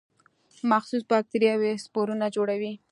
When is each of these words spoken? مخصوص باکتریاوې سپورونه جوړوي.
مخصوص 0.71 1.03
باکتریاوې 1.11 1.71
سپورونه 1.85 2.25
جوړوي. 2.35 2.73